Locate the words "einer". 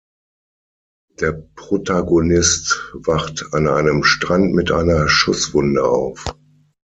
4.71-5.07